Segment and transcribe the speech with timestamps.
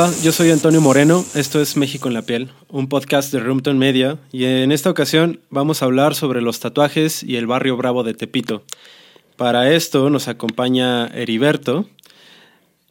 [0.00, 3.76] Hola, yo soy Antonio Moreno, esto es México en la piel, un podcast de Roomton
[3.76, 8.02] Media y en esta ocasión vamos a hablar sobre los tatuajes y el barrio bravo
[8.02, 8.62] de Tepito.
[9.36, 11.86] Para esto nos acompaña Heriberto,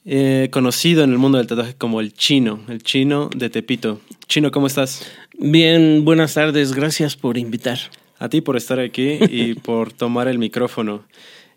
[0.05, 3.99] eh, conocido en el mundo del tatuaje como el chino, el chino de Tepito.
[4.27, 5.11] Chino, ¿cómo estás?
[5.35, 7.79] Bien, buenas tardes, gracias por invitar.
[8.19, 11.05] A ti por estar aquí y por tomar el micrófono.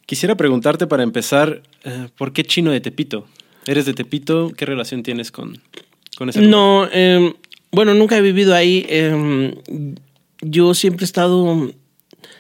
[0.07, 3.27] Quisiera preguntarte para empezar, eh, ¿por qué chino de Tepito?
[3.67, 4.53] ¿Eres de Tepito?
[4.57, 5.59] ¿Qué relación tienes con,
[6.17, 7.35] con ese No, eh,
[7.71, 8.85] bueno, nunca he vivido ahí.
[8.89, 9.55] Eh,
[10.41, 11.73] yo siempre he estado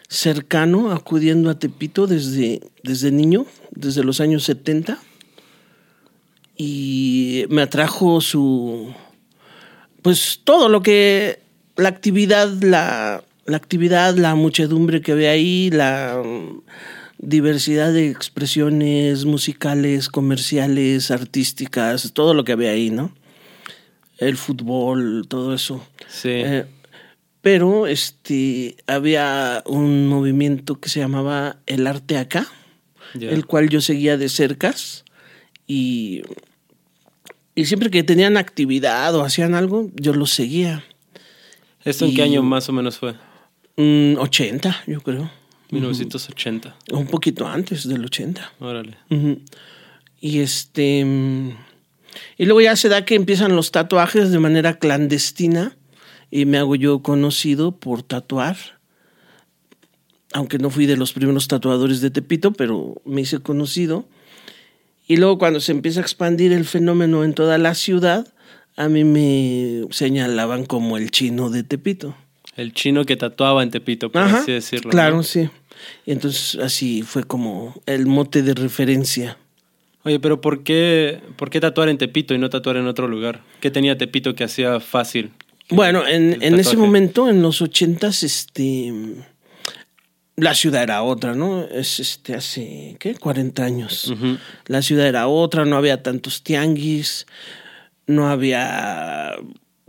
[0.08, 4.98] cercano, acudiendo a Tepito desde, desde niño, desde los años 70.
[6.56, 8.94] Y me atrajo su.
[10.02, 11.40] Pues todo lo que.
[11.76, 16.22] La actividad, la, la actividad, la muchedumbre que había ahí, la
[17.22, 23.14] diversidad de expresiones musicales, comerciales, artísticas, todo lo que había ahí, ¿no?
[24.18, 25.86] El fútbol, todo eso.
[26.08, 26.30] Sí.
[26.30, 26.66] Eh,
[27.40, 32.46] pero este había un movimiento que se llamaba El Arte Acá,
[33.14, 35.04] el cual yo seguía de cercas
[35.66, 36.22] y,
[37.54, 40.84] y siempre que tenían actividad o hacían algo, yo los seguía.
[41.84, 43.14] ¿Esto en qué año más o menos fue?
[43.76, 45.30] Mm, 80, yo creo.
[45.72, 46.76] 1980.
[46.92, 48.52] Un poquito antes del 80.
[48.60, 48.96] Órale.
[50.20, 51.04] Y este.
[51.04, 51.50] mm,
[52.38, 55.76] Y luego ya se da que empiezan los tatuajes de manera clandestina.
[56.30, 58.56] Y me hago yo conocido por tatuar.
[60.32, 64.06] Aunque no fui de los primeros tatuadores de Tepito, pero me hice conocido.
[65.06, 68.32] Y luego cuando se empieza a expandir el fenómeno en toda la ciudad,
[68.76, 72.16] a mí me señalaban como el chino de Tepito.
[72.56, 74.90] El chino que tatuaba en Tepito, por Ajá, así decirlo.
[74.90, 75.22] Claro, ¿no?
[75.22, 75.50] sí.
[76.06, 79.38] Y entonces así fue como el mote de referencia.
[80.04, 83.42] Oye, pero ¿por qué, ¿por qué tatuar en Tepito y no tatuar en otro lugar?
[83.60, 85.30] ¿Qué tenía Tepito que hacía fácil?
[85.68, 88.92] Bueno, en, en ese momento, en los ochentas, este,
[90.36, 91.62] la ciudad era otra, ¿no?
[91.64, 93.14] Es este hace, ¿qué?
[93.14, 94.12] 40 años.
[94.66, 97.26] La ciudad era otra, no había tantos tianguis,
[98.06, 99.32] no había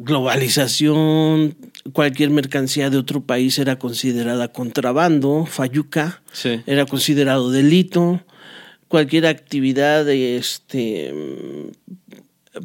[0.03, 1.55] globalización,
[1.93, 6.61] cualquier mercancía de otro país era considerada contrabando, fayuca, Sí.
[6.65, 8.21] era considerado delito,
[8.87, 11.13] cualquier actividad este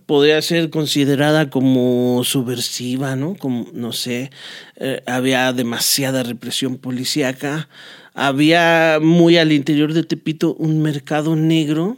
[0.05, 3.35] podría ser considerada como subversiva, ¿no?
[3.37, 4.31] Como, no sé,
[4.77, 7.69] eh, había demasiada represión policíaca,
[8.13, 11.97] había muy al interior de Tepito un mercado negro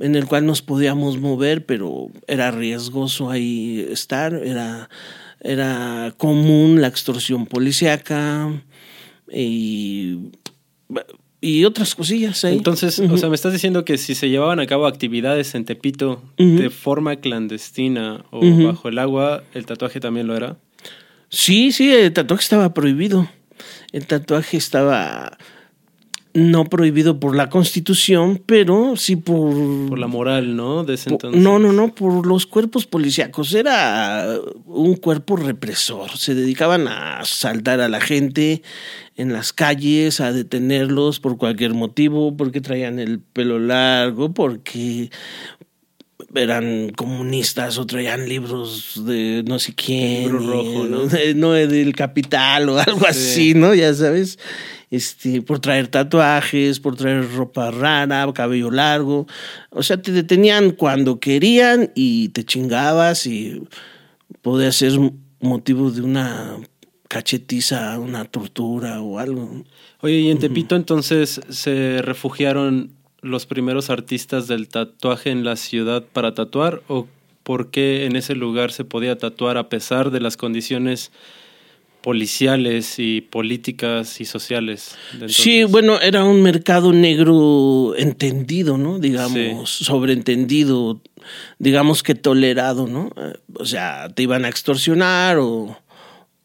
[0.00, 4.88] en el cual nos podíamos mover, pero era riesgoso ahí estar, era,
[5.40, 8.50] era común la extorsión policíaca
[9.32, 10.18] y,
[11.40, 12.56] y otras cosillas ahí.
[12.56, 16.22] Entonces, o sea, me estás diciendo que si se llevaban a cabo actividades en Tepito
[16.38, 20.56] de forma clandestina o bajo el agua, el tatuaje también lo era.
[21.28, 23.28] Sí, sí, el tatuaje estaba prohibido.
[23.92, 25.38] El tatuaje estaba
[26.34, 29.88] no prohibido por la constitución, pero sí por...
[29.88, 30.82] Por la moral, ¿no?
[30.82, 31.40] De ese entonces.
[31.40, 33.54] no, no, no, por los cuerpos policíacos.
[33.54, 34.26] Era
[34.66, 36.10] un cuerpo represor.
[36.18, 38.62] Se dedicaban a asaltar a la gente
[39.16, 45.10] en las calles, a detenerlos por cualquier motivo, porque traían el pelo largo, porque
[46.34, 50.22] eran comunistas o traían libros de no sé quién.
[50.24, 51.06] Libro rojo, ¿no?
[51.06, 53.06] de- no, del capital o algo Sí.
[53.08, 53.74] así, ¿no?
[53.74, 54.38] Ya sabes.
[54.90, 59.26] Este, por traer tatuajes, por traer ropa rara, cabello largo.
[59.70, 63.62] O sea, te detenían cuando querían y te chingabas y
[64.42, 64.92] podía ser
[65.40, 66.56] motivo de una
[67.08, 69.64] cachetiza, una tortura o algo.
[70.00, 72.92] Oye, y en Tepito entonces se refugiaron
[73.24, 77.06] los primeros artistas del tatuaje en la ciudad para tatuar o
[77.42, 81.10] por qué en ese lugar se podía tatuar a pesar de las condiciones
[82.04, 84.96] policiales y políticas y sociales?
[85.28, 88.98] Sí, bueno, era un mercado negro entendido, ¿no?
[88.98, 91.00] Digamos, sobreentendido,
[91.58, 93.10] digamos que tolerado, ¿no?
[93.16, 95.78] Eh, O sea, te iban a extorsionar o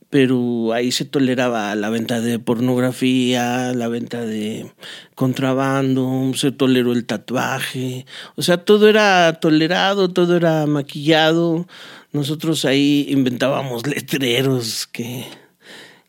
[0.09, 4.71] pero ahí se toleraba la venta de pornografía, la venta de
[5.15, 11.67] contrabando, se toleró el tatuaje, o sea, todo era tolerado, todo era maquillado.
[12.11, 15.25] Nosotros ahí inventábamos letreros que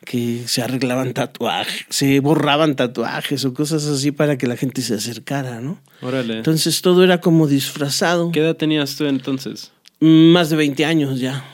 [0.05, 4.95] que se arreglaban tatuajes, se borraban tatuajes o cosas así para que la gente se
[4.95, 5.81] acercara, ¿no?
[6.01, 6.39] Órale.
[6.39, 8.33] Entonces todo era como disfrazado.
[8.33, 9.71] ¿Qué edad tenías tú entonces?
[10.01, 11.45] Más de 20 años ya.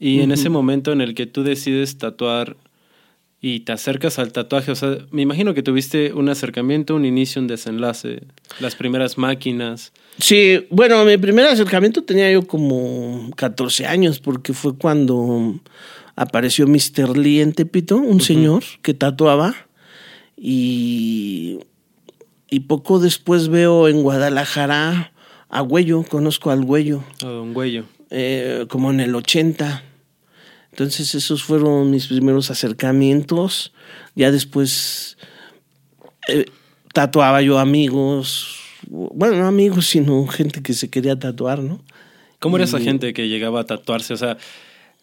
[0.00, 2.56] Y en ese momento en el que tú decides tatuar,
[3.40, 4.72] y te acercas al tatuaje.
[4.72, 8.22] O sea, me imagino que tuviste un acercamiento, un inicio, un desenlace,
[8.60, 9.92] las primeras máquinas.
[10.18, 15.60] Sí, bueno, mi primer acercamiento tenía yo como 14 años, porque fue cuando
[16.16, 17.16] apareció Mr.
[17.16, 19.54] Lee en Tepito, un señor que tatuaba,
[20.36, 21.58] y,
[22.50, 25.12] y poco después veo en Guadalajara
[25.48, 27.04] a Güello, conozco al Güello.
[27.22, 27.84] A Don Güello.
[28.10, 29.84] Eh, como en el 80.
[30.78, 33.72] Entonces esos fueron mis primeros acercamientos.
[34.14, 35.18] Ya después
[36.28, 36.44] eh,
[36.94, 41.82] tatuaba yo amigos, bueno, no amigos, sino gente que se quería tatuar, ¿no?
[42.38, 44.14] ¿Cómo era esa gente que llegaba a tatuarse?
[44.14, 44.38] O sea,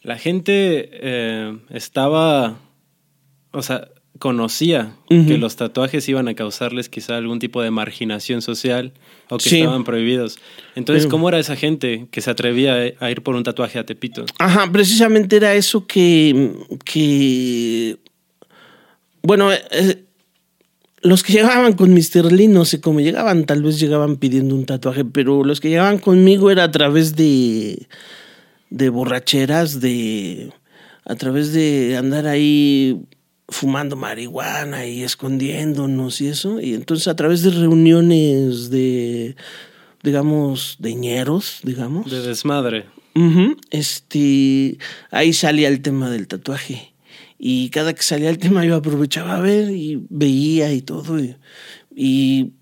[0.01, 2.57] la gente eh, estaba,
[3.51, 3.89] o sea,
[4.19, 8.93] conocía que los tatuajes iban a causarles quizá algún tipo de marginación social
[9.29, 10.37] o que estaban prohibidos.
[10.75, 14.25] Entonces, ¿cómo era esa gente que se atrevía a ir por un tatuaje a Tepito?
[14.39, 16.53] Ajá, precisamente era eso que,
[16.85, 17.97] que
[19.21, 20.03] bueno, eh,
[21.01, 22.31] los que llegaban con Mr.
[22.31, 25.99] Lee, no sé cómo llegaban, tal vez llegaban pidiendo un tatuaje, pero los que llegaban
[25.99, 27.87] conmigo era a través de,
[28.69, 30.51] de borracheras, de
[31.03, 32.99] a través de andar ahí
[33.47, 36.59] fumando marihuana y escondiéndonos y eso.
[36.59, 39.35] Y entonces a través de reuniones de,
[40.03, 42.09] digamos, de ñeros, digamos.
[42.09, 42.85] De desmadre.
[43.69, 44.77] este,
[45.11, 46.93] ahí salía el tema del tatuaje.
[47.37, 51.17] Y cada que salía el tema yo aprovechaba a ver y veía y todo.
[51.95, 52.53] Y,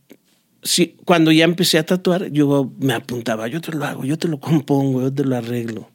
[0.62, 4.28] sí, cuando ya empecé a tatuar, yo me apuntaba, yo te lo hago, yo te
[4.28, 5.90] lo compongo, yo te lo arreglo.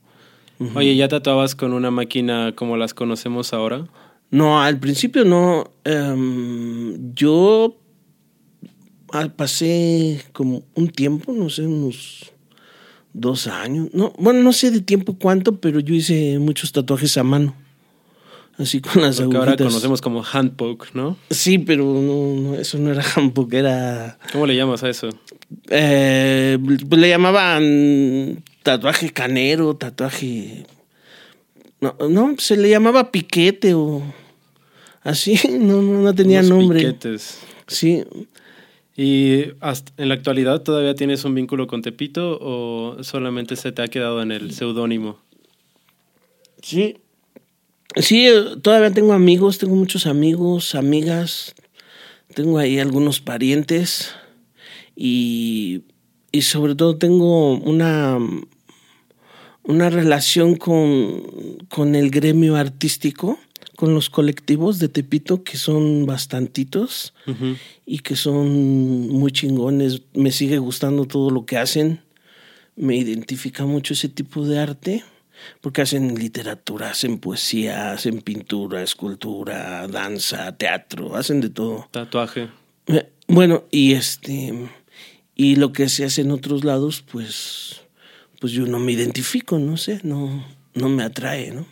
[0.75, 3.87] Oye, ¿ya tatuabas con una máquina como las conocemos ahora?
[4.30, 5.72] No, al principio no.
[5.84, 7.76] Em, yo
[9.36, 12.32] pasé como un tiempo, no sé, unos
[13.12, 13.88] dos años.
[13.92, 17.54] No, bueno, no sé de tiempo cuánto, pero yo hice muchos tatuajes a mano.
[18.58, 21.16] Así con las Lo que ahora conocemos como handpoke, ¿no?
[21.30, 24.19] Sí, pero no, eso no era handpoke, era...
[24.32, 25.08] ¿Cómo le llamas a eso?
[25.70, 30.66] Eh, pues le llamaban tatuaje canero, tatuaje
[31.80, 34.02] no, no, se le llamaba piquete o
[35.02, 36.80] así, no, no, tenía nombre.
[36.80, 37.40] Piquetes.
[37.66, 38.04] Sí.
[38.96, 43.82] ¿Y hasta en la actualidad todavía tienes un vínculo con Tepito o solamente se te
[43.82, 45.19] ha quedado en el seudónimo?
[46.62, 46.96] Sí.
[47.94, 48.28] Sí,
[48.60, 51.54] todavía tengo amigos, tengo muchos amigos, amigas,
[52.34, 54.14] tengo ahí algunos parientes
[54.94, 55.82] y,
[56.32, 58.19] y sobre todo tengo una
[59.69, 63.38] una relación con, el gremio artístico,
[63.76, 67.12] con los colectivos de Tepito, que son bastantitos
[67.85, 70.00] y que son muy chingones.
[70.15, 72.00] Me sigue gustando todo lo que hacen.
[72.76, 75.05] Me identifica mucho ese tipo de arte,
[75.61, 81.88] porque hacen literatura, hacen poesía, hacen pintura, escultura, danza, teatro, hacen de todo.
[81.91, 82.49] Tatuaje.
[82.87, 84.71] Eh, bueno, y este
[85.35, 87.82] y lo que se hace en otros lados, pues
[88.40, 90.44] pues yo no me identifico, no sé, no,
[90.75, 91.67] no me atrae, ¿no?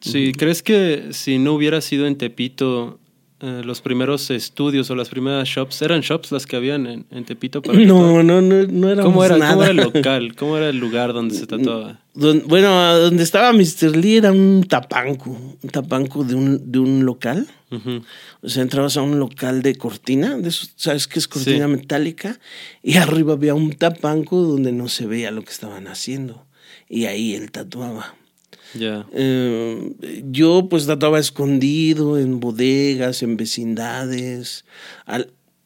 [0.00, 2.98] Sí, ¿crees que si no hubiera sido en Tepito,
[3.40, 7.60] eh, los primeros estudios o las primeras shops, ¿eran shops las que habían en, Tepito?
[7.62, 10.34] Para no, no, no, no era ¿Cómo era, ¿Cómo era el local?
[10.38, 11.99] ¿Cómo era el lugar donde se tatuaba?
[12.14, 13.96] Bueno, donde estaba Mr.
[13.96, 17.46] Lee era un tapanco, un tapanco de un, de un local.
[18.42, 22.40] O sea, entrabas a un local de cortina, de eso, ¿sabes qué es cortina metálica?
[22.82, 26.46] Y arriba había un tapanco donde no se veía lo que estaban haciendo.
[26.88, 28.16] Y ahí él tatuaba.
[28.74, 29.06] Ya.
[29.12, 29.94] Eh,
[30.30, 34.64] yo pues tatuaba escondido en bodegas, en vecindades.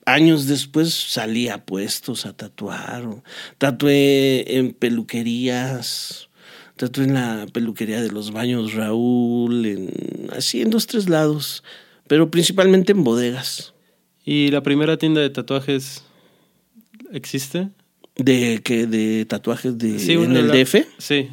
[0.05, 3.23] años después salía a puestos a tatuar.
[3.57, 6.29] tatué en peluquerías.
[6.77, 9.91] Tatué en la peluquería de los baños Raúl, en,
[10.33, 11.63] así en dos, tres lados
[12.07, 13.75] pero principalmente en bodegas.
[14.25, 16.05] ¿Y la primera tienda de tatuajes
[17.13, 17.69] existe?
[18.17, 20.87] ¿De que ¿De tatuajes de, en el DF?
[20.99, 21.29] Sí.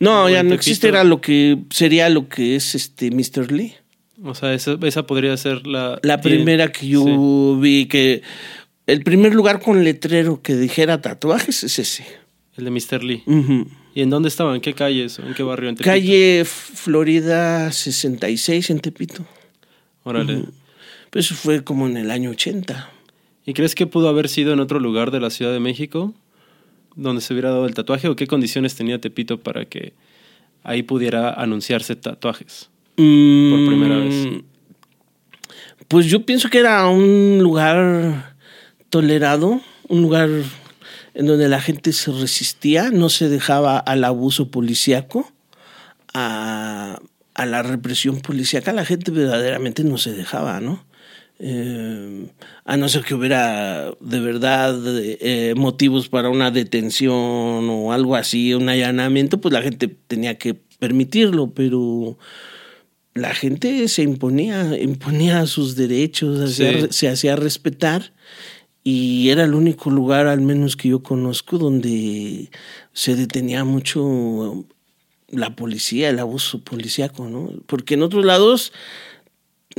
[0.00, 3.50] No, ya no existe, era lo que sería lo que es este Mr.
[3.50, 3.74] Lee.
[4.22, 5.98] O sea, esa, esa podría ser la...
[6.02, 8.22] La primera que yo vi, que
[8.86, 12.04] el primer lugar con letrero que dijera tatuajes es ese.
[12.58, 13.04] El de Mr.
[13.04, 13.22] Lee.
[13.94, 14.54] ¿Y en dónde estaba?
[14.54, 15.22] ¿En qué calle eso?
[15.24, 15.70] ¿En qué barrio?
[15.70, 19.24] En Calle Florida 66 en Tepito.
[20.02, 20.44] Órale.
[21.10, 22.90] Pues eso fue como en el año 80.
[23.46, 26.14] ¿Y crees que pudo haber sido en otro lugar de la Ciudad de México
[26.96, 29.92] donde se hubiera dado el tatuaje o qué condiciones tenía Tepito para que
[30.64, 33.04] ahí pudiera anunciarse tatuajes por
[33.66, 34.26] primera vez?
[34.26, 34.40] Mm,
[35.86, 38.34] pues yo pienso que era un lugar
[38.90, 40.28] tolerado, un lugar
[41.18, 45.30] en donde la gente se resistía, no se dejaba al abuso policíaco,
[46.14, 46.98] a
[47.38, 50.84] a la represión policíaca, la gente verdaderamente no se dejaba, ¿no?
[51.38, 52.26] Eh,
[52.64, 58.54] a no ser que hubiera de verdad eh, motivos para una detención o algo así,
[58.54, 62.18] un allanamiento, pues la gente tenía que permitirlo, pero
[63.14, 66.60] la gente se imponía, imponía sus derechos,
[66.90, 68.12] se hacía respetar
[68.90, 72.48] y era el único lugar, al menos que yo conozco, donde
[72.94, 74.64] se detenía mucho
[75.28, 77.50] la policía, el abuso policíaco, ¿no?
[77.66, 78.72] Porque en otros lados,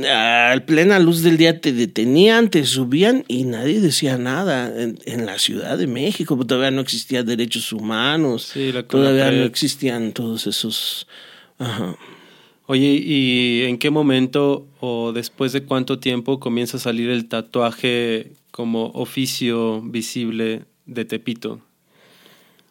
[0.08, 4.72] a plena luz del día te detenían, te subían y nadie decía nada.
[4.78, 8.54] En, la Ciudad de México todavía no existían derechos humanos,
[8.86, 11.08] todavía no existían todos esos...
[12.66, 18.36] Oye, ¿y en qué momento o después de cuánto tiempo comienza a salir el tatuaje
[18.60, 21.62] como oficio visible de Tepito?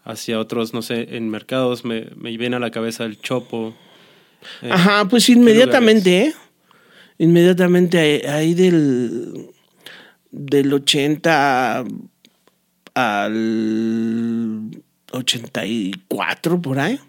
[0.04, 3.76] hacia otros, no sé, en mercados, me, me viene a la cabeza el chopo.
[4.62, 6.34] Eh, Ajá, pues inmediatamente, ¿eh?
[7.18, 9.50] Inmediatamente ahí del,
[10.32, 11.86] del 80
[12.94, 14.70] al
[15.12, 17.00] 84, por ahí,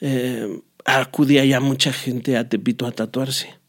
[0.00, 3.59] eh, acudía ya mucha gente a Tepito a tatuarse.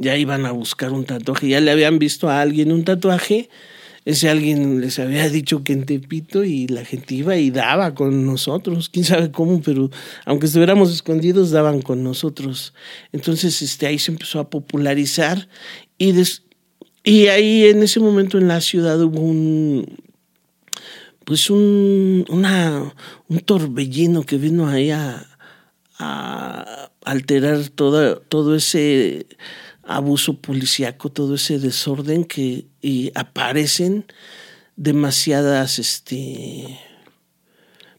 [0.00, 3.48] Ya iban a buscar un tatuaje, ya le habían visto a alguien un tatuaje
[4.08, 8.24] ese alguien les había dicho que en Tepito y la gente iba y daba con
[8.24, 9.90] nosotros, quién sabe cómo, pero
[10.24, 12.72] aunque estuviéramos escondidos, daban con nosotros.
[13.12, 15.46] Entonces, este, ahí se empezó a popularizar
[15.98, 16.14] y,
[17.04, 19.98] y ahí en ese momento en la ciudad hubo un,
[21.26, 22.94] pues un, una,
[23.28, 25.26] un torbellino que vino ahí a,
[25.98, 29.26] a alterar todo ese
[29.88, 34.04] abuso policíaco, todo ese desorden que y aparecen
[34.76, 36.78] demasiadas este,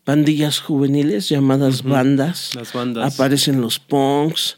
[0.04, 2.54] pandillas juveniles llamadas bandas.
[2.54, 3.16] Las bandas.
[3.16, 4.56] Aparecen los punks,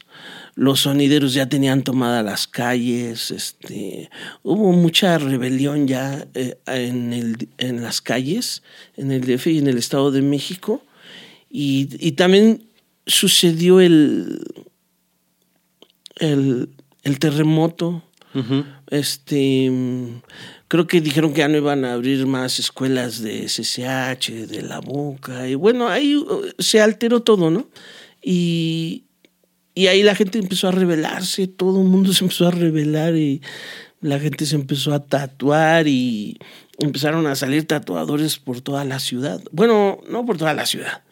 [0.54, 4.10] los sonideros ya tenían tomadas las calles, este,
[4.42, 8.62] hubo mucha rebelión ya eh, en, el, en las calles,
[8.98, 10.84] en el DF y en el Estado de México,
[11.50, 12.66] y, y también
[13.06, 14.44] sucedió el,
[16.16, 16.68] el
[17.02, 18.02] el terremoto.
[18.88, 19.70] Este
[20.72, 24.80] creo que dijeron que ya no iban a abrir más escuelas de SSH, de la
[24.80, 27.68] boca, y bueno, ahí uh, se alteró todo, ¿no?
[28.22, 29.04] Y,
[29.74, 33.42] y ahí la gente empezó a rebelarse, todo el mundo se empezó a rebelar y
[34.00, 36.38] la gente se empezó a tatuar y
[36.78, 39.42] empezaron a salir tatuadores por toda la ciudad.
[39.50, 41.02] Bueno, no por toda la ciudad.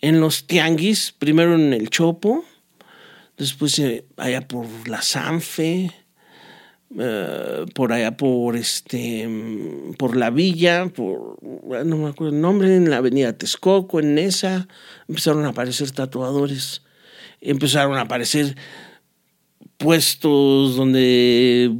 [0.00, 2.46] En los tianguis, primero en el Chopo,
[3.36, 5.90] después eh, allá por la Sanfe,
[6.98, 9.28] eh, por allá por este
[9.98, 11.38] por la villa, por
[11.86, 14.68] no me acuerdo el nombre, en la avenida Texcoco, en esa,
[15.08, 16.82] empezaron a aparecer tatuadores,
[17.40, 18.56] empezaron a aparecer
[19.78, 21.72] puestos donde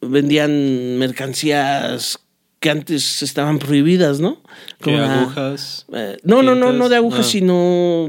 [0.00, 2.18] vendían mercancías
[2.60, 4.42] que antes estaban prohibidas, ¿no?
[4.80, 5.86] Como agujas.
[5.92, 8.08] Eh, no, no, no, no de agujas, sino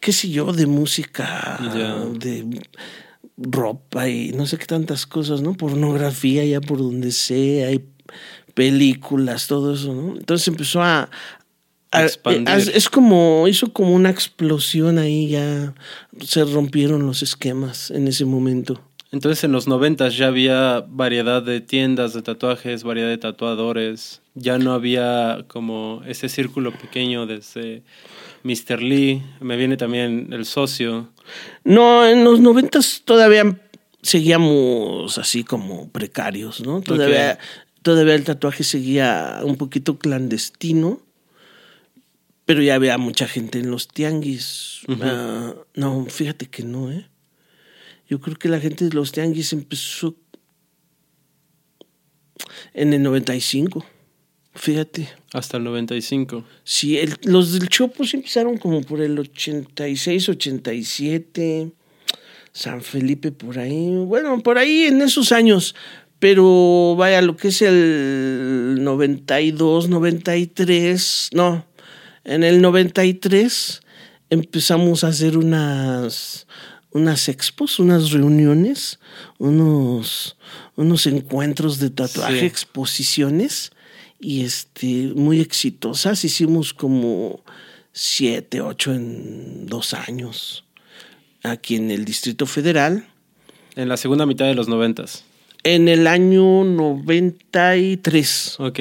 [0.00, 1.58] qué sé yo, de música,
[2.18, 2.44] de
[3.36, 5.54] ropa y no sé qué tantas cosas, ¿no?
[5.54, 7.84] Pornografía ya por donde sea, hay
[8.54, 10.16] películas, todo eso, ¿no?
[10.16, 11.10] Entonces empezó a,
[11.92, 15.74] es como, hizo como una explosión ahí, ya
[16.20, 18.80] se rompieron los esquemas en ese momento.
[19.16, 24.58] Entonces en los noventas ya había variedad de tiendas de tatuajes, variedad de tatuadores, ya
[24.58, 27.82] no había como ese círculo pequeño desde
[28.42, 28.82] Mr.
[28.82, 31.08] Lee, me viene también el socio.
[31.64, 33.58] No, en los noventas todavía
[34.02, 36.82] seguíamos así como precarios, ¿no?
[36.82, 37.38] Todavía,
[37.80, 41.00] todavía el tatuaje seguía un poquito clandestino,
[42.44, 44.82] pero ya había mucha gente en los tianguis.
[45.00, 47.08] Ah, no, fíjate que no, ¿eh?
[48.08, 50.16] Yo creo que la gente de los tianguis empezó
[52.72, 53.84] en el 95.
[54.54, 55.08] Fíjate.
[55.32, 56.44] Hasta el 95.
[56.64, 61.72] Sí, los del Chopo empezaron como por el 86, 87.
[62.52, 63.90] San Felipe por ahí.
[64.06, 65.74] Bueno, por ahí en esos años.
[66.18, 71.30] Pero vaya, lo que es el 92, 93.
[71.34, 71.66] No,
[72.24, 73.82] en el 93
[74.30, 76.45] empezamos a hacer unas,
[76.96, 78.98] unas expos, unas reuniones,
[79.38, 80.36] unos,
[80.76, 83.70] unos encuentros de tatuaje, exposiciones
[84.18, 86.24] y este, muy exitosas.
[86.24, 87.44] Hicimos como
[87.92, 90.64] siete, ocho en dos años
[91.42, 93.06] aquí en el Distrito Federal.
[93.74, 95.24] En la segunda mitad de los noventas.
[95.62, 98.56] En el año 93.
[98.58, 98.80] Ok.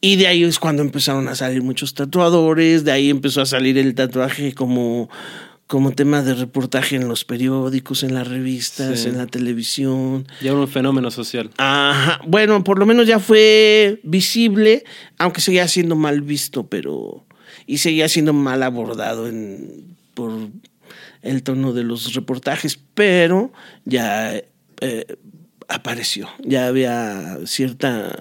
[0.00, 3.78] Y de ahí es cuando empezaron a salir muchos tatuadores, de ahí empezó a salir
[3.78, 5.08] el tatuaje como
[5.72, 9.08] como tema de reportaje en los periódicos, en las revistas, Sí.
[9.08, 10.26] en la televisión.
[10.42, 11.48] Ya un fenómeno social.
[11.56, 12.20] Ajá.
[12.26, 14.84] Bueno, por lo menos ya fue visible,
[15.16, 17.24] aunque seguía siendo mal visto, pero.
[17.66, 20.32] Y seguía siendo mal abordado en, por
[21.22, 23.50] el tono de los reportajes, pero
[23.86, 24.36] ya
[24.82, 25.06] eh,
[25.68, 26.28] apareció.
[26.44, 28.14] Ya había cierta,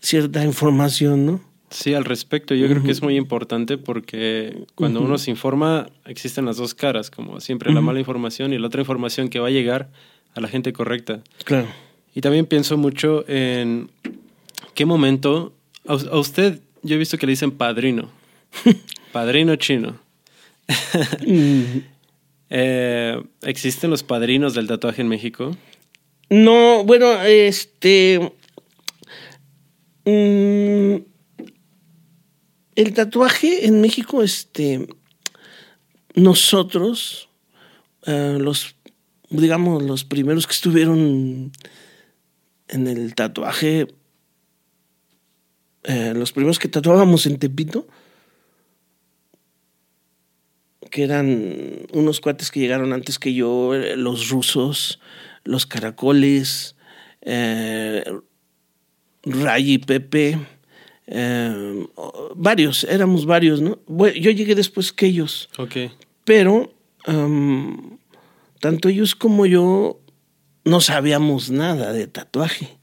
[0.00, 1.47] cierta información, ¿no?
[1.70, 6.46] Sí, al respecto, yo creo que es muy importante porque cuando uno se informa existen
[6.46, 9.50] las dos caras, como siempre, la mala información y la otra información que va a
[9.50, 9.90] llegar
[10.34, 11.20] a la gente correcta.
[11.44, 11.66] Claro.
[12.14, 13.90] Y también pienso mucho en
[14.74, 15.52] qué momento,
[15.86, 18.08] a, us- a usted yo he visto que le dicen padrino,
[19.12, 19.98] padrino chino.
[22.50, 25.54] Eh, ¿Existen los padrinos del tatuaje en México?
[26.30, 28.32] No, bueno, este.
[30.06, 30.94] mm,
[32.78, 34.86] el tatuaje en México, este.
[36.14, 37.28] Nosotros,
[38.06, 38.76] eh, los,
[39.30, 41.50] digamos, los primeros que estuvieron
[42.68, 43.88] en el tatuaje,
[45.82, 47.88] eh, los primeros que tatuábamos en Tepito,
[50.88, 55.00] que eran unos cuates que llegaron antes que yo, eh, los rusos,
[55.42, 56.76] los caracoles,
[59.24, 60.38] Ray y Pepe,
[61.10, 61.86] eh,
[62.36, 63.78] varios, éramos varios, ¿no?
[63.86, 65.76] Bueno, yo llegué después que ellos, Ok.
[66.24, 66.72] pero
[67.06, 67.98] am,
[68.60, 70.00] tanto ellos como yo
[70.64, 72.78] no sabíamos nada de tatuaje.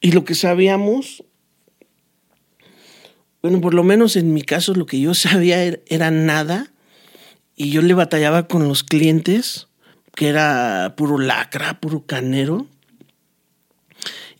[0.00, 1.22] Y lo que sabíamos,
[3.42, 6.70] bueno, por lo menos en mi caso, lo que yo sabía era, era nada.
[7.56, 9.68] Y yo le batallaba con los clientes,
[10.16, 12.66] que era puro lacra, puro canero.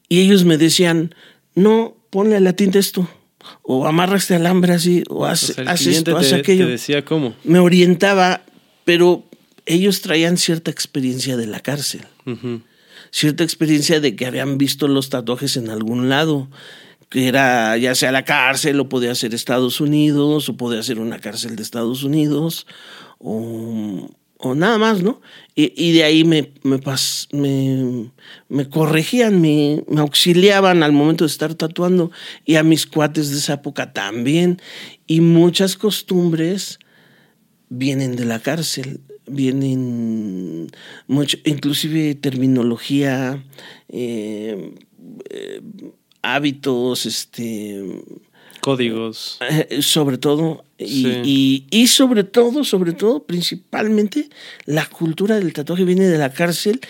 [0.09, 1.15] Y ellos me decían,
[1.55, 3.09] no, ponle a la tinta esto.
[3.63, 6.67] O amarra este alambre así, o haz, O sea, el haz cliente esto, haz aquello
[6.67, 7.35] te decía cómo.
[7.43, 8.43] me orientaba,
[8.85, 9.25] pero
[9.67, 12.03] ellos traían cierta experiencia de la cárcel,
[13.11, 16.49] cierta experiencia de que habían visto los tatuajes en algún lado,
[17.09, 21.19] que era ya sea la cárcel o podía ser Estados Unidos o podía ser una
[21.19, 22.69] cárcel de Estados Unidos
[23.19, 24.09] o,
[24.51, 25.21] o nada más, ¿no?
[25.55, 28.11] Y, y de ahí me, me, pas- me,
[28.49, 32.11] me corregían, me, me auxiliaban al momento de estar tatuando
[32.45, 34.61] y a mis cuates de esa época también.
[35.07, 36.79] Y muchas costumbres
[37.69, 40.71] vienen de la cárcel, vienen
[41.07, 43.43] mucho, inclusive terminología,
[43.89, 44.75] eh,
[45.31, 45.61] eh,
[46.23, 47.83] hábitos, este,
[48.65, 49.37] Códigos.
[49.51, 51.21] eh, sobre todo, y, Sí.
[51.23, 54.31] y, y sobre todo, sobre todo, principalmente,
[54.65, 56.81] la cultura del tatuaje viene de la cárcel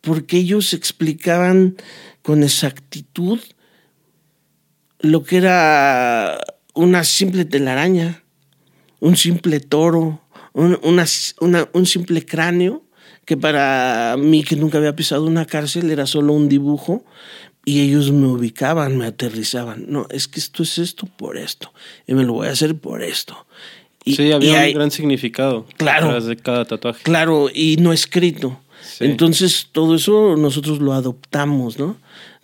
[0.00, 1.76] porque ellos explicaban
[2.22, 3.40] con exactitud
[5.00, 6.40] lo que era
[6.74, 8.22] una simple telaraña,
[9.00, 10.20] un simple toro,
[10.52, 11.04] un, una-
[11.40, 12.84] una- un simple cráneo,
[13.26, 17.04] que para mí que nunca había pisado una cárcel era solo un dibujo,
[17.64, 19.86] y ellos me ubicaban, me aterrizaban.
[19.88, 21.72] No, es que esto es esto por esto,
[22.06, 23.46] y me lo voy a hacer por esto.
[24.04, 26.06] Y, sí, había y un hay- gran significado Claro.
[26.08, 27.02] detrás de cada tatuaje.
[27.04, 28.60] Claro, y no escrito.
[28.82, 29.04] Sí.
[29.06, 31.96] Entonces, todo eso nosotros lo adoptamos, ¿no?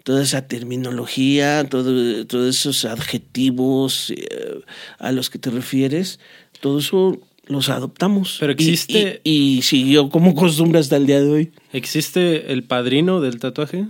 [0.05, 4.61] Toda esa terminología, todo, todos esos adjetivos eh,
[4.99, 6.19] a los que te refieres,
[6.61, 8.39] todo eso los adoptamos.
[8.41, 11.53] Pero Y- existe- Y, y siguió como costumbre hasta el día de hoy.
[11.73, 13.87] ¿Existe el padrino del tatuaje?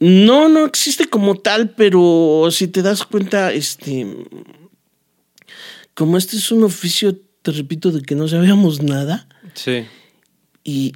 [0.00, 4.06] No, no existe como tal, pero si te das cuenta, este.
[5.94, 9.28] Como este es un oficio, te repito, de que no sabíamos nada.
[9.54, 9.84] Sí.
[10.64, 10.92] y,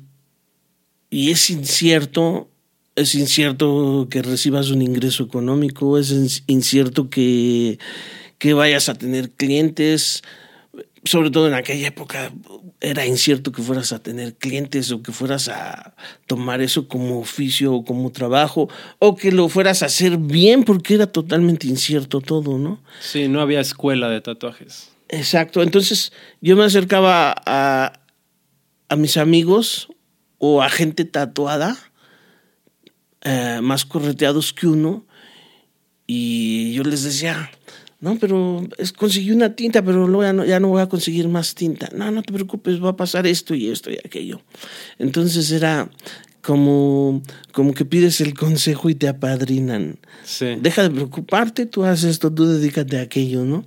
[1.10, 2.50] y es incierto,
[2.96, 7.78] es incierto que recibas un ingreso económico, es in- incierto que,
[8.38, 10.22] que vayas a tener clientes,
[11.04, 12.32] sobre todo en aquella época
[12.80, 15.94] era incierto que fueras a tener clientes o que fueras a
[16.26, 20.94] tomar eso como oficio o como trabajo o que lo fueras a hacer bien porque
[20.94, 22.80] era totalmente incierto todo, ¿no?
[23.00, 24.90] Sí, no había escuela de tatuajes.
[25.08, 25.62] Exacto.
[25.62, 28.00] Entonces yo me acercaba a,
[28.88, 29.88] a mis amigos
[30.38, 31.76] o a gente tatuada,
[33.22, 35.04] eh, más correteados que uno,
[36.06, 37.50] y yo les decía,
[38.00, 41.28] no, pero es, conseguí una tinta, pero luego ya no, ya no voy a conseguir
[41.28, 41.88] más tinta.
[41.94, 44.40] No, no te preocupes, va a pasar esto y esto y aquello.
[44.98, 45.90] Entonces era
[46.40, 50.56] como, como que pides el consejo y te apadrinan Sí.
[50.60, 53.64] deja de preocuparte, tú haces esto, tú dedícate a aquello, ¿no?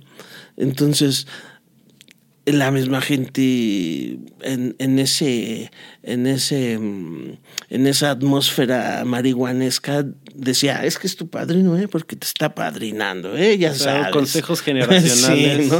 [0.56, 1.26] Entonces,
[2.44, 5.70] la misma gente en, en, ese,
[6.02, 11.86] en, ese, en esa atmósfera marihuanesca decía, es que es tu padrino, ¿eh?
[11.86, 13.58] porque te está padrinando, ¿eh?
[13.58, 14.08] ya sabes.
[14.12, 15.72] consejos generacionales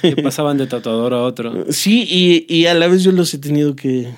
[0.00, 1.66] que pasaban de tatuador a otro.
[1.72, 4.08] Sí, y, y, a la vez yo los he tenido que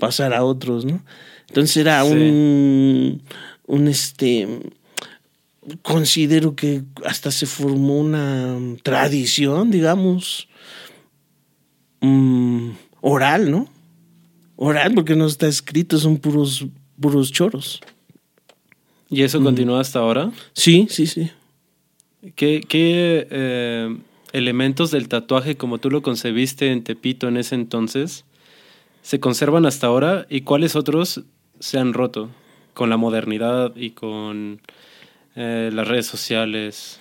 [0.00, 1.04] pasar a otros, ¿no?
[1.48, 3.22] Entonces era un,
[3.66, 4.48] un este
[5.82, 10.48] considero que hasta se formó una tradición, digamos,
[12.00, 13.68] mm, oral, ¿no?
[14.56, 16.66] Oral, porque no está escrito, son puros,
[17.00, 17.80] puros choros.
[19.08, 20.32] ¿Y eso continúa hasta ahora?
[20.52, 21.30] Sí, sí, sí.
[22.34, 23.96] ¿Qué, qué eh,
[24.32, 28.24] elementos del tatuaje, como tú lo concebiste en Tepito en ese entonces,
[29.02, 31.22] se conservan hasta ahora y cuáles otros
[31.60, 32.30] se han roto
[32.74, 34.60] con la modernidad y con
[35.36, 36.98] eh, las redes sociales?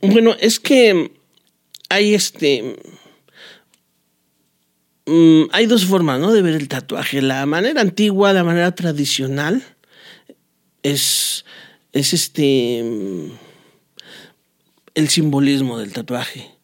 [0.00, 1.12] Bueno, es que
[1.88, 2.76] hay este.
[5.06, 6.32] Mm, hay dos formas, ¿no?
[6.32, 7.22] De ver el tatuaje.
[7.22, 9.62] La manera antigua, la manera tradicional,
[10.82, 11.44] es,
[11.92, 12.82] es este.
[12.82, 13.30] Mm,
[14.94, 16.54] el simbolismo del tatuaje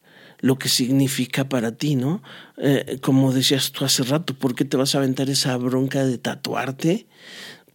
[0.42, 2.22] lo que significa para ti, ¿no?
[2.57, 6.16] Eh, como decías tú hace rato, ¿por qué te vas a aventar esa bronca de
[6.16, 7.07] tatuarte?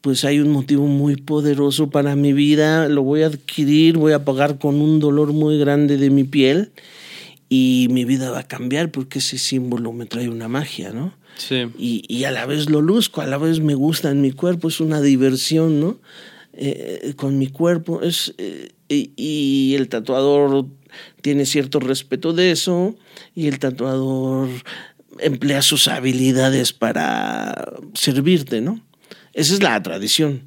[0.06, 4.24] pues hay un motivo muy poderoso para mi vida, lo voy a adquirir, voy a
[4.24, 6.74] pagar con un dolor muy grande de mi piel
[7.50, 11.14] y mi vida va a cambiar porque ese símbolo me trae una magia, ¿no?
[11.38, 11.66] Sí.
[11.78, 14.80] Y, a la vez lo luzco, a la vez me gusta en mi cuerpo, es
[14.80, 16.00] una diversión, ¿no?
[16.54, 20.66] Eh, con mi cuerpo, es, eh, y el tatuador
[21.22, 22.96] tiene cierto respeto de eso
[23.34, 24.48] y el tatuador
[25.20, 28.82] emplea sus habilidades para servirte, ¿no?
[29.34, 30.44] Esa es la tradición.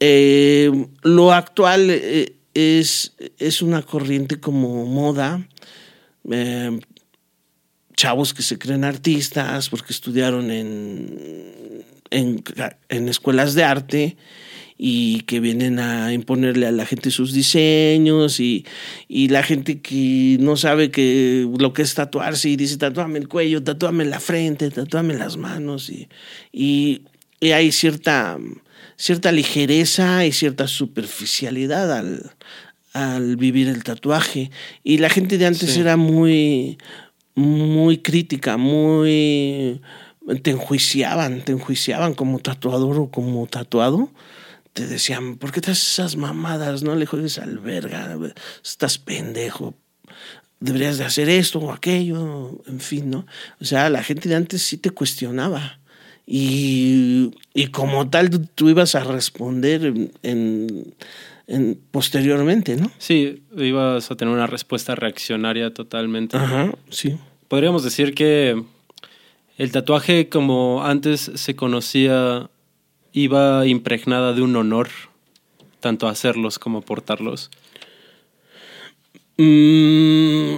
[0.00, 0.70] Eh,
[1.02, 5.46] lo actual eh, es, es, una corriente como moda.
[6.30, 6.78] Eh,
[7.96, 14.16] chavos que se creen artistas porque estudiaron en, en, escuelas de arte
[14.76, 18.66] y que vienen a imponerle a la gente sus diseños y,
[19.08, 23.62] la gente que no sabe que lo que es tatuarse y dice tatúame el cuello,
[23.62, 26.08] tatúame la frente, tatúame las manos y,
[26.52, 27.02] y
[27.44, 28.38] y hay cierta,
[28.96, 32.32] cierta ligereza y cierta superficialidad al,
[32.94, 34.50] al vivir el tatuaje.
[34.82, 36.78] Y la gente de antes era muy,
[37.34, 39.82] muy crítica, muy...
[40.42, 44.08] Te enjuiciaban, te enjuiciaban como tatuador o como tatuado.
[44.72, 46.82] Te decían, ¿por qué te haces esas mamadas?
[46.82, 48.16] No le juegues al verga,
[48.64, 49.74] estás pendejo.
[50.60, 53.26] Deberías de hacer esto o aquello, en fin, ¿no?
[53.60, 55.78] O sea, la gente de antes sí te cuestionaba
[56.26, 57.32] y,
[57.72, 60.94] como tal tú, ibas a responder en,
[61.90, 62.90] posteriormente, ¿no?
[62.98, 66.36] Sí, ibas a tener una respuesta reaccionaria totalmente.
[66.36, 67.16] Ajá, sí.
[67.48, 68.62] Podríamos decir que
[69.58, 72.50] el tatuaje como antes se conocía
[73.12, 74.88] iba impregnada de un honor,
[75.80, 77.50] tanto hacerlos como portarlos.
[79.36, 80.56] Mm,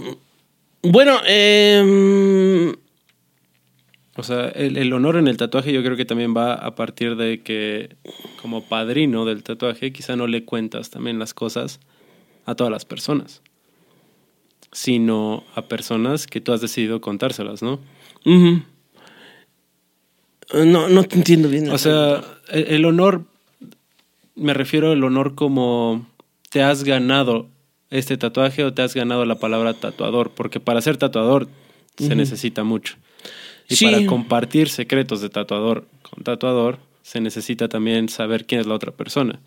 [0.83, 2.75] bueno, eh,
[4.17, 7.43] o sea, el, honor en el tatuaje yo creo que también va a partir de
[7.43, 7.97] que
[8.41, 11.81] como padrino del tatuaje quizá no le cuentas también las cosas
[12.47, 13.43] a todas las personas,
[14.73, 17.81] sino a personas que tú has decidido contárselas, ¿no?
[20.55, 21.71] No, no te entiendo bien.
[21.71, 23.25] O sea, el, honor,
[24.35, 26.07] me refiero al honor como
[26.51, 27.49] te has ganado
[27.91, 31.49] este tatuaje o te has ganado la palabra tatuador, porque para ser tatuador
[31.99, 32.97] se necesita mucho.
[33.69, 38.75] Y para compartir secretos de tatuador con tatuador, se necesita también saber quién es la
[38.75, 39.41] otra persona.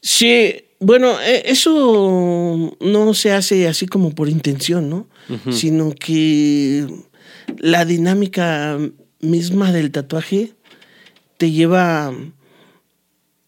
[0.00, 5.06] Sí, bueno, e, eso no se hace así como por intención, ¿no?
[5.50, 6.86] Sino que
[7.58, 8.78] la dinámica
[9.20, 10.52] misma del tatuaje
[11.36, 12.14] te lleva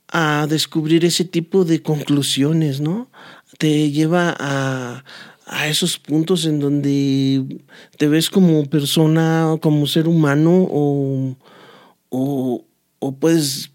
[0.08, 3.10] a descubrir ese tipo de conclusiones, ¿no?
[3.58, 5.04] Te lleva a,
[5.48, 7.44] a esos puntos en donde
[7.96, 11.36] te ves como persona, como ser humano o,
[12.10, 13.70] o, puedes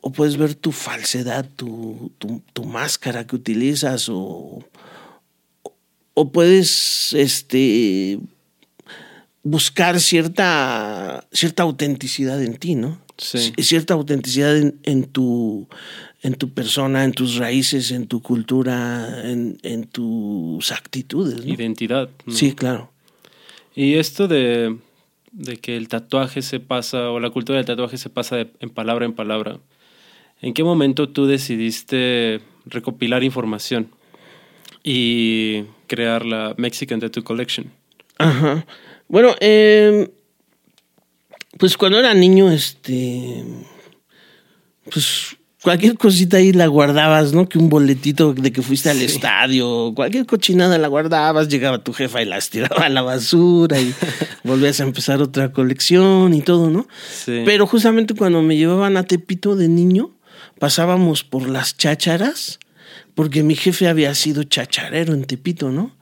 [0.00, 4.64] o puedes ver tu falsedad, tu, tu, máscara que utilizas o,
[6.14, 8.18] o puedes este,
[9.42, 13.00] buscar cierta, cierta autenticidad en ti, ¿no?
[13.16, 13.52] Sí.
[13.58, 15.68] Cierta autenticidad en, en, tu,
[16.20, 21.46] en tu persona, en tus raíces, en tu cultura, en, en tus actitudes.
[21.46, 22.10] Identidad.
[22.28, 22.90] Sí, claro.
[23.74, 24.76] Y esto de,
[25.30, 28.70] de, que el tatuaje se pasa, o la cultura del tatuaje se pasa de, en
[28.70, 29.60] palabra en palabra,
[30.42, 33.90] ¿en qué momento tú decidiste recopilar información
[34.82, 37.70] y crear la Mexican Tattoo Collection?
[38.18, 38.66] Ajá.
[39.06, 40.10] Bueno, eh,
[41.56, 43.44] pues cuando era niño, este,
[44.90, 47.48] pues cualquier cosita ahí la guardabas, ¿no?
[47.48, 52.22] Que un boletito de que fuiste al estadio, cualquier cochinada la guardabas, llegaba tu jefa
[52.22, 53.92] y las tiraba a la basura y
[54.44, 56.86] volvías a empezar otra colección y todo, ¿no?
[57.12, 57.42] Sí.
[57.44, 60.14] Pero justamente cuando me llevaban a Tepito de niño,
[60.58, 62.58] pasábamos por las chácharas,
[63.14, 65.96] porque mi jefe había sido chacharero en Tepito, ¿no?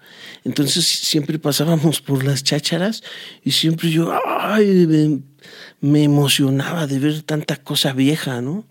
[0.45, 3.03] Entonces siempre pasábamos por las chácharas
[3.43, 5.21] y siempre yo, ay, me,
[5.81, 8.65] me emocionaba de ver tanta cosa vieja, ¿no?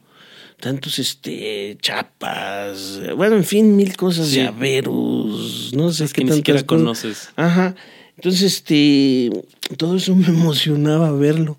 [0.60, 4.38] Tantos este chapas, bueno, en fin, mil cosas, Sí.
[4.38, 6.80] llaveros, no sé Es qué que ni siquiera cosas.
[6.80, 7.30] conoces.
[7.36, 7.76] Ajá.
[8.18, 9.30] Entonces, este,
[9.78, 11.58] todo eso me emocionaba verlo.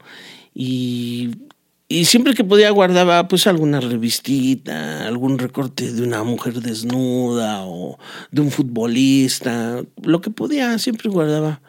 [0.54, 1.30] Y,
[1.88, 7.98] y siempre que podía guardaba pues alguna revistita, algún recorte de una mujer desnuda o
[8.30, 11.60] de un futbolista, lo que podía, siempre guardaba.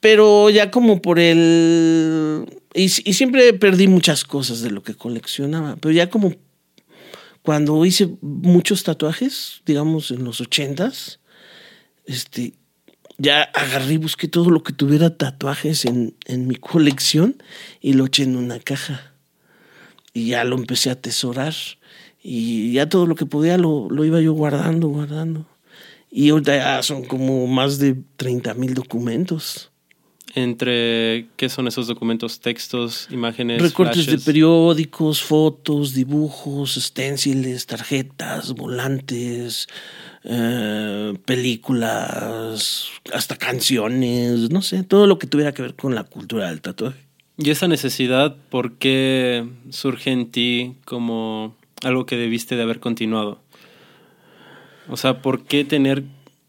[0.00, 2.57] Pero ya como por el...
[2.74, 6.34] Y, siempre perdí muchas cosas de lo que coleccionaba, pero ya como
[7.42, 11.18] cuando hice muchos tatuajes, digamos en los ochentas,
[12.04, 12.52] este,
[13.16, 17.42] ya agarré y busqué todo lo que tuviera tatuajes en, en mi colección
[17.80, 19.12] y lo eché en una caja.
[20.12, 21.54] Y ya lo empecé a atesorar.
[22.22, 25.46] Y ya todo lo que podía lo, lo iba yo guardando, guardando.
[26.10, 29.67] Y ahorita ya son como más de 30 mil documentos.
[30.42, 32.40] Entre, ¿qué son esos documentos?
[32.40, 39.66] Textos, imágenes, Recortes de periódicos, fotos, dibujos, esténciles, tarjetas, volantes,
[40.24, 46.48] eh, películas, hasta canciones, no sé, todo lo que tuviera que ver con la cultura
[46.48, 46.98] del tatuaje.
[47.36, 53.40] ¿Y esa necesidad por qué surge en ti como algo que debiste de haber continuado?
[54.88, 56.04] O sea, ¿por qué tener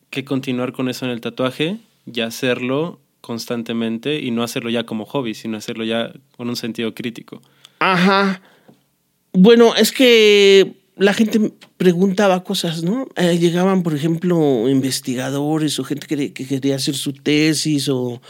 [0.09, 5.05] que continuar con eso en el tatuaje y hacerlo constantemente y no hacerlo ya como
[5.05, 7.41] hobby, sino hacerlo ya con un sentido crítico?
[7.79, 8.41] Ajá.
[9.33, 13.07] Bueno, es que la gente preguntaba cosas, ¿no?
[13.15, 18.21] Eh, llegaban, por ejemplo, investigadores o gente que, que quería hacer su tesis o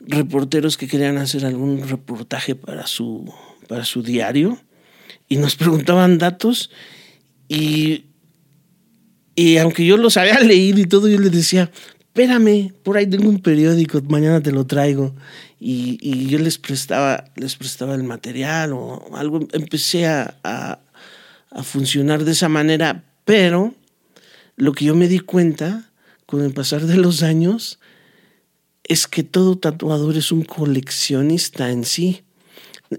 [0.00, 3.30] reporteros que querían hacer algún reportaje para su,
[3.68, 4.58] para su diario
[5.28, 6.70] y nos preguntaban datos
[7.48, 8.04] y,
[9.34, 11.70] y aunque yo los había leído y todo, yo les decía,
[12.14, 15.14] espérame, por ahí tengo un periódico, mañana te lo traigo.
[15.58, 19.40] Y, y yo les prestaba, les prestaba el material o algo.
[19.52, 20.80] Empecé a, a,
[21.50, 23.74] a funcionar de esa manera, pero
[24.56, 25.90] lo que yo me di cuenta
[26.26, 27.78] con el pasar de los años
[28.84, 32.22] es que todo tatuador es un coleccionista en sí.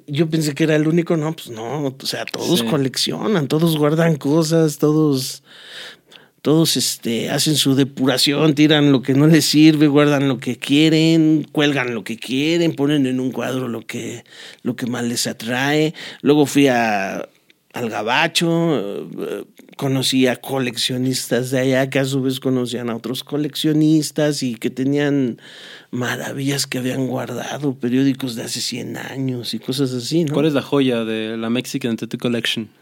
[0.08, 2.66] Yo pensé que era el único, no, pues no, o sea, todos Sí.
[2.66, 5.44] coleccionan, todos guardan cosas, todos
[6.42, 11.48] todos este, hacen su depuración, tiran lo que no les sirve, guardan lo que quieren,
[11.52, 14.24] cuelgan lo que quieren, ponen en un cuadro lo que,
[14.64, 15.94] lo que más les atrae.
[16.22, 17.30] Luego fui a,
[17.74, 19.46] al Gabacho, eh,
[19.78, 24.72] conocí a coleccionistas de allá que a su vez conocían a otros coleccionistas y que
[24.72, 25.40] tenían
[25.92, 30.34] maravillas que habían guardado, periódicos de hace 100 años y cosas así, ¿no?
[30.34, 32.81] ¿Cuál es la joya de la Mexican Tattoo Collection?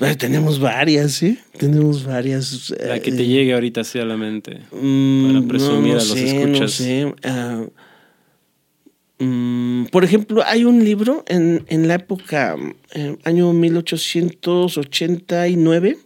[0.00, 1.38] Eh, tenemos varias, ¿sí?
[1.58, 2.70] Tenemos varias.
[2.80, 4.60] La que eh, te llegue ahorita así a la mente.
[4.72, 6.60] Mm, Para presumir a los sé, escuchas.
[6.60, 7.14] No sé.
[7.24, 7.64] Ah,
[9.18, 12.56] mm, por ejemplo, hay un libro en, en la época,
[12.94, 15.98] eh, año 1889,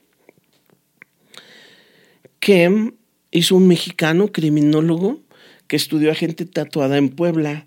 [2.41, 2.93] que
[3.31, 5.21] hizo un mexicano criminólogo
[5.69, 7.67] que estudió a gente tatuada en Puebla,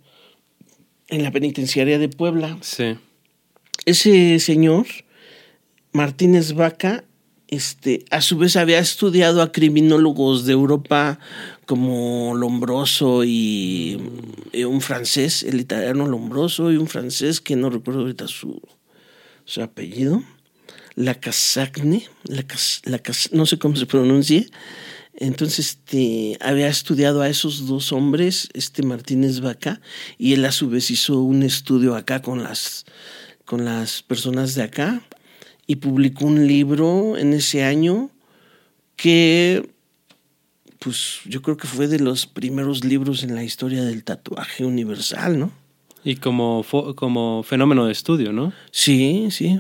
[1.10, 2.96] en la penitenciaria de Puebla Sí.
[3.86, 4.86] ese señor,
[5.92, 7.04] Martínez Vaca,
[7.48, 11.20] este, a su vez había estudiado a criminólogos de Europa
[11.66, 14.00] como Lombroso y,
[14.54, 18.62] y un francés, el italiano Lombroso y un francés que no recuerdo ahorita su,
[19.46, 20.24] su apellido,
[20.96, 24.48] la Casagne, la, Cas- la Cas- no sé cómo se pronuncie.
[25.16, 29.82] Entonces, este, había estudiado a esos dos hombres, este Martínez Vaca,
[30.18, 32.86] y él a su vez hizo un estudio acá con las,
[33.44, 35.02] con las personas de acá
[35.70, 38.10] y publicó un libro en ese año
[38.96, 39.70] que,
[40.80, 45.38] pues, yo creo que fue de los primeros libros en la historia del tatuaje universal,
[45.38, 45.52] ¿no?
[46.04, 48.52] Y como, como fenómeno de estudio, ¿no?
[48.72, 49.60] Sí, sí,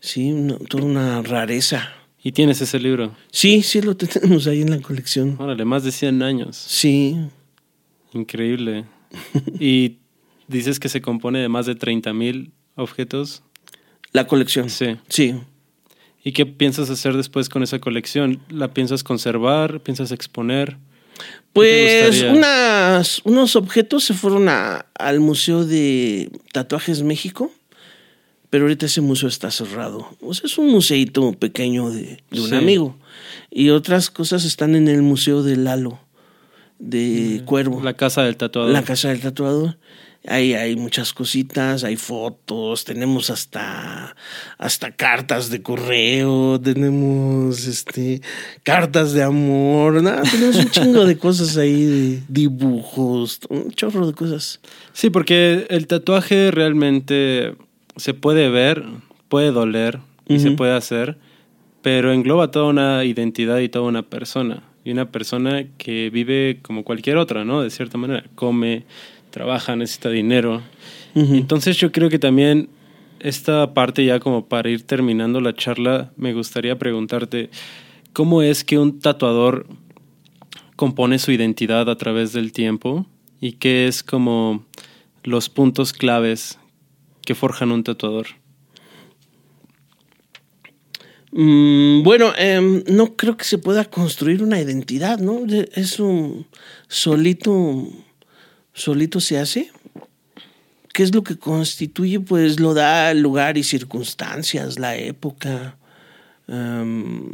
[0.00, 1.88] sí, una- toda una rareza.
[2.24, 3.14] Y tienes ese libro.
[3.30, 5.36] Sí, sí, lo tenemos ahí en la colección.
[5.38, 6.56] Órale, más de 100 años.
[6.56, 7.16] Sí,
[8.12, 8.84] Increíble.
[9.60, 9.98] y
[10.48, 13.42] dices que se compone de más de 30 mil objetos.
[14.12, 14.70] La colección.
[14.70, 14.96] Sí.
[15.08, 15.34] Sí.
[16.24, 18.40] ¿Y qué piensas hacer después con esa colección?
[18.48, 19.80] ¿La piensas conservar?
[19.80, 20.76] ¿Piensas exponer?
[21.52, 27.52] Pues unas, unos objetos se fueron a, al Museo de Tatuajes México,
[28.48, 30.08] pero ahorita ese museo está cerrado.
[30.20, 32.96] O sea, es un museito pequeño de, un amigo.
[33.50, 36.00] Y otras cosas están en el Museo de Lalo,
[36.78, 37.82] de mm, Cuervo.
[37.82, 38.70] La casa del tatuador.
[38.72, 39.76] La casa del tatuador.
[40.26, 44.14] Ahí hay muchas cositas, hay fotos, tenemos hasta,
[44.56, 48.20] hasta cartas de correo, tenemos este,
[48.62, 54.12] cartas de amor, nada, tenemos un chingo de cosas ahí, de dibujos, un chorro de
[54.12, 54.60] cosas.
[54.92, 57.56] Sí, porque el tatuaje realmente
[57.96, 58.84] se puede ver,
[59.28, 61.18] puede doler y se puede hacer,
[61.82, 64.62] pero engloba toda una identidad y toda una persona.
[64.84, 67.62] Y una persona que vive como cualquier otra, ¿no?
[67.62, 68.84] De cierta manera, come,
[69.32, 70.62] trabaja, necesita dinero.
[71.14, 72.68] Entonces yo creo que también
[73.18, 77.50] esta parte ya como para ir terminando la charla, me gustaría preguntarte,
[78.12, 79.66] ¿cómo es que un tatuador
[80.76, 83.06] compone su identidad a través del tiempo?
[83.40, 84.64] ¿Y qué es como
[85.24, 86.58] los puntos claves
[87.24, 88.26] que forjan un tatuador?
[91.32, 95.40] Mm, bueno, em, no creo que se pueda construir una identidad, ¿no?
[95.72, 96.46] Es un
[96.88, 97.88] solito
[98.72, 99.70] solito se hace.
[100.92, 102.20] ¿Qué es lo que constituye?
[102.20, 105.78] Pues lo da el lugar y circunstancias, la época,
[106.48, 107.30] em,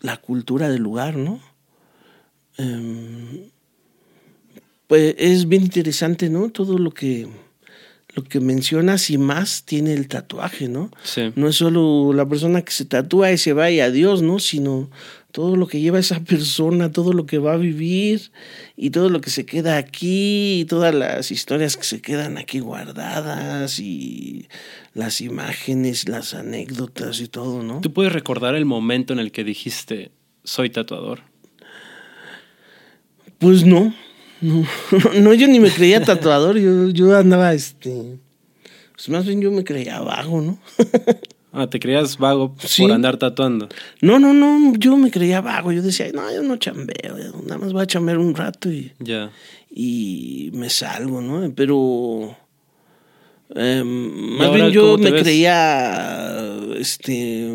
[0.00, 1.40] la cultura del lugar, ¿no?
[2.58, 3.50] Em,
[4.86, 6.50] pues es bien interesante, ¿no?
[6.50, 7.26] Todo lo que,
[8.14, 10.90] lo que mencionas y más tiene el tatuaje, ¿no?
[11.34, 14.38] No es solo la persona que se tatúa y se va y adiós, ¿no?
[14.38, 14.90] Sino
[15.32, 18.30] todo lo que lleva esa persona, todo lo que va a vivir
[18.76, 22.60] y todo lo que se queda aquí y todas las historias que se quedan aquí
[22.60, 24.46] guardadas y
[24.92, 27.80] las imágenes, las anécdotas y todo, ¿no?
[27.80, 30.12] ¿Tú puedes recordar el momento en el que dijiste
[30.44, 31.20] soy tatuador?
[33.38, 33.94] Pues no,
[34.42, 34.66] no,
[35.20, 38.18] no yo ni me creía tatuador, yo, yo andaba este,
[38.92, 40.58] pues más bien yo me creía vago, ¿no?
[41.54, 43.68] Ah, te creías vago por andar tatuando.
[44.00, 45.70] No, no, no, yo me creía vago.
[45.70, 49.30] Yo decía, no, yo no chambeo, nada más voy a chambear un rato y, ya.
[49.70, 51.52] y me salgo, ¿no?
[51.54, 52.34] Pero
[53.54, 57.46] em, más bien yo me creía este,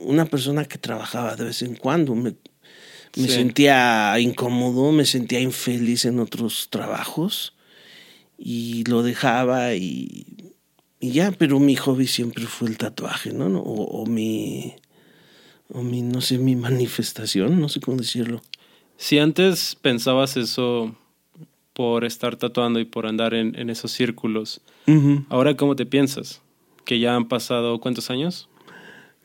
[0.00, 2.16] una persona que trabajaba de vez en cuando.
[2.16, 2.34] Me,
[3.16, 7.54] me sentía incómodo, me sentía infeliz en otros trabajos
[8.36, 10.43] y lo dejaba y
[11.04, 13.44] y ya, pero mi hobby siempre fue el tatuaje, ¿no?
[13.60, 14.72] O, mi,
[15.68, 18.40] o mi, no sé, mi manifestación, no sé cómo decirlo.
[18.96, 20.96] Si antes pensabas eso
[21.74, 24.62] por estar tatuando y por andar en, esos círculos,
[25.28, 26.40] ¿ahora cómo te piensas?
[26.86, 28.48] ¿Que ya han pasado cuántos años?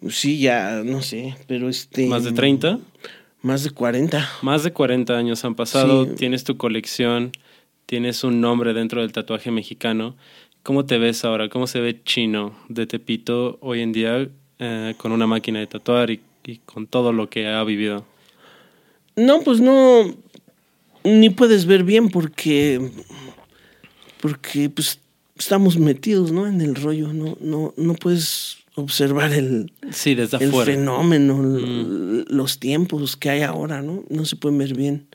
[0.10, 2.08] Sí, ya, no sé, pero este...
[2.08, 2.78] ¿Más de 30?
[3.42, 4.30] Más de 40.
[4.42, 7.32] Más de 40 años han pasado, tienes tu colección,
[7.86, 10.18] tienes un nombre dentro del tatuaje mexicano.
[10.64, 11.50] ¿Cómo te ves ahora?
[11.50, 16.10] ¿Cómo se ve Chino de Tepito hoy en día eh, con una máquina de tatuar
[16.12, 16.22] y,
[16.66, 18.06] con todo lo que ha vivido?
[19.16, 20.16] No, pues no,
[21.04, 22.92] ni puedes ver bien porque,
[24.20, 25.00] porque pues
[25.38, 26.48] estamos metidos, ¿no?
[26.48, 32.26] En el rollo, no, no, no puedes observar el, sí, desde el fenómeno, mm.
[32.30, 34.04] los tiempos que hay ahora, ¿no?
[34.10, 35.08] No se pueden ver bien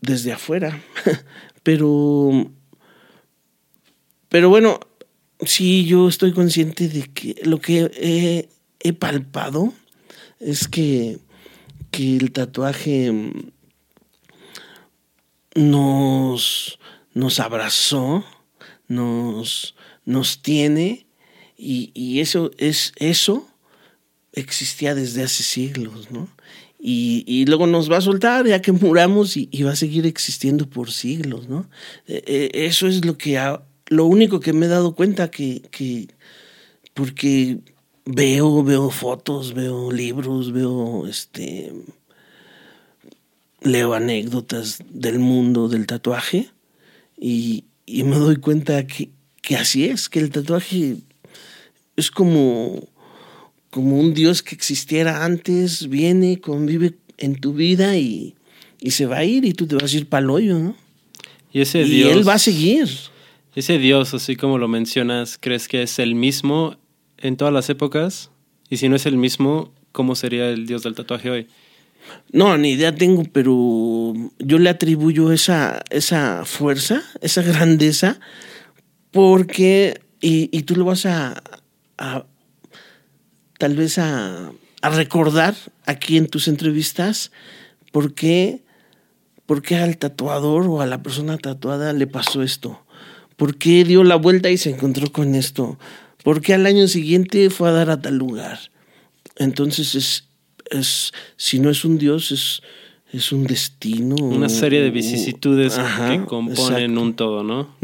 [0.00, 0.82] desde afuera,
[1.62, 2.50] pero
[4.34, 4.80] pero bueno,
[5.46, 8.48] sí, yo estoy consciente de que lo que
[8.80, 9.72] he, palpado
[10.40, 11.20] es que,
[11.92, 13.12] que, el tatuaje
[15.54, 16.80] nos,
[17.12, 18.24] nos abrazó,
[18.88, 21.06] nos, nos tiene,
[21.56, 23.48] y, eso es eso
[24.32, 26.28] existía desde hace siglos, ¿no?
[26.80, 30.90] Y, luego nos va a soltar ya que muramos y, va a seguir existiendo por
[30.90, 31.70] siglos, ¿no?
[32.08, 35.62] E, e, eso es lo que ha, lo único que me he dado cuenta que,
[35.70, 36.08] que
[36.94, 37.58] porque
[38.04, 41.72] veo, veo fotos, veo libros, veo este
[43.60, 46.48] leo anécdotas del mundo del tatuaje
[47.18, 50.96] y, me doy cuenta que, que, así es, que el tatuaje
[51.96, 52.88] es como,
[53.70, 58.34] como un Dios que existiera antes, viene, convive en tu vida y,
[58.80, 60.76] y se va a ir y tú te vas a ir para el hoyo, ¿no?
[61.52, 62.88] Y ese y él va a seguir.
[63.54, 66.76] Ese Dios, así como lo mencionas, ¿crees que es el mismo
[67.18, 68.32] en todas las épocas?
[68.68, 71.46] Y si no es el mismo, ¿cómo sería el Dios del tatuaje hoy?
[72.32, 78.18] No, ni idea tengo, pero yo le atribuyo esa, esa fuerza, esa grandeza,
[79.12, 81.40] porque, y, tú lo vas a,
[81.96, 82.26] a
[83.58, 84.50] tal vez a,
[84.82, 85.54] a recordar
[85.86, 87.30] aquí en tus entrevistas,
[87.92, 88.64] ¿por qué,
[89.46, 92.83] ¿por qué al tatuador o a la persona tatuada le pasó esto?
[93.36, 95.78] ¿Por qué dio la vuelta y se encontró con esto?
[96.22, 98.58] ¿Por qué al año siguiente fue a dar a tal lugar?
[99.36, 100.28] Entonces es,
[100.70, 102.62] es si no es un Dios, es,
[103.12, 104.16] es un destino.
[104.16, 107.76] Una serie de vicisitudes que componen un todo, ¿no?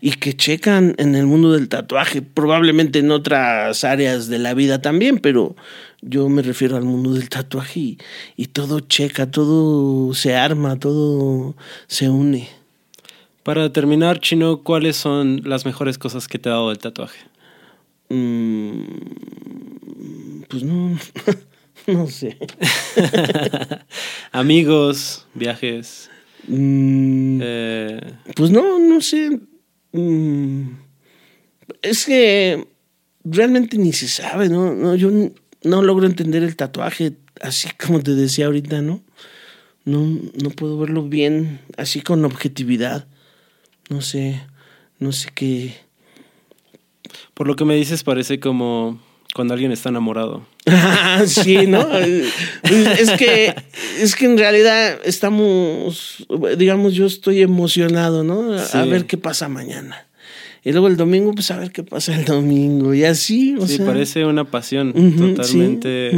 [0.00, 4.82] Y que checan en el mundo del tatuaje, probablemente en otras áreas de la vida
[4.82, 5.54] también, pero
[6.00, 7.98] yo me refiero al mundo del tatuaje y,
[8.36, 11.54] y todo checa, todo se arma, todo
[11.86, 12.48] se une.
[13.48, 17.18] Para terminar, Chino, ¿cuáles son las mejores cosas que te ha dado el tatuaje?
[18.10, 18.82] Mm,
[20.50, 20.98] pues no,
[21.86, 22.36] no sé.
[24.32, 26.10] Amigos, viajes.
[26.46, 28.00] Mm, eh,
[28.36, 29.40] pues no, no sé.
[29.92, 30.72] Mm,
[31.80, 32.68] es que
[33.24, 34.74] realmente ni se sabe, ¿no?
[34.74, 35.10] no yo
[35.62, 39.02] no logro entender el tatuaje así como te decía ahorita, ¿no?
[39.86, 43.08] No, no puedo verlo bien, así con objetividad
[43.88, 44.42] no sé,
[44.98, 45.74] no sé qué.
[47.34, 49.00] Por lo que me dices parece como
[49.34, 50.42] cuando alguien está enamorado.
[51.26, 51.86] sí, ¿no?
[51.98, 53.54] es que
[54.00, 56.26] es que en realidad estamos,
[56.56, 58.56] digamos, yo estoy emocionado, ¿no?
[58.72, 60.06] A ver qué pasa mañana.
[60.64, 62.92] Y luego el domingo, pues a ver qué pasa el domingo.
[62.92, 66.10] Y así, o sí, parece una pasión totalmente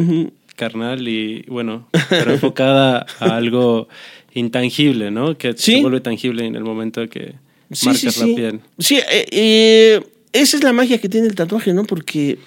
[0.57, 3.89] carnal y, bueno, pero enfocada a algo
[4.35, 5.37] intangible, ¿no?
[5.37, 7.35] Que se vuelve tangible en el momento que
[7.71, 8.61] sí, marcas sí, la piel.
[8.79, 11.85] Sí, eh, eh, esa es la magia que tiene el tatuaje, ¿no?
[11.85, 12.39] Porque,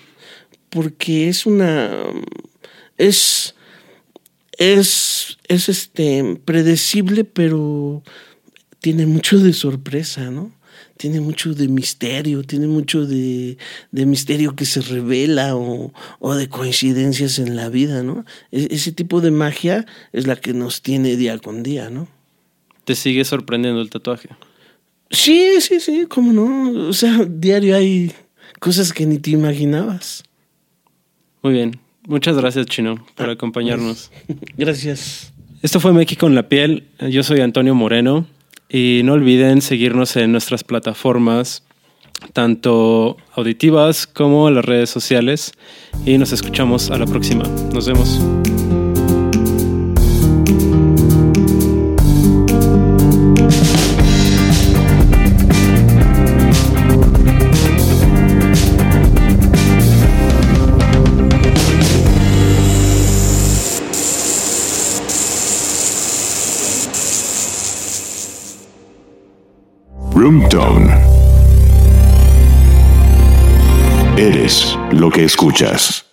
[0.69, 1.91] porque es una.
[2.97, 3.55] Es.
[4.57, 5.37] Es.
[5.47, 6.39] Es este.
[6.45, 8.03] predecible, pero
[8.79, 10.51] tiene mucho de sorpresa, ¿no?
[10.97, 13.57] Tiene mucho de misterio, tiene mucho de,
[13.91, 18.25] de misterio que se revela o, o, de coincidencias en la vida, ¿no?
[18.51, 22.07] E, ese tipo de magia es la que nos tiene día con día, ¿no?
[22.83, 24.29] ¿Te sigue sorprendiendo el tatuaje?
[25.13, 26.89] Sí, sí, sí, cómo no.
[26.89, 28.11] O sea, diario hay
[28.59, 30.23] cosas que ni te imaginabas.
[31.41, 31.79] Muy bien.
[32.07, 34.11] Muchas gracias, Chino, por ah, acompañarnos.
[34.57, 35.31] Gracias.
[35.61, 36.83] Esto fue México con la piel.
[37.09, 38.27] Yo soy Antonio Moreno.
[38.67, 41.63] Y no olviden seguirnos en nuestras plataformas,
[42.33, 45.53] tanto auditivas como en las redes sociales.
[46.05, 47.43] Y nos escuchamos a la próxima.
[47.71, 48.19] Nos vemos.
[70.23, 70.89] Roomtone.
[74.15, 76.05] Eres lo que escuchas.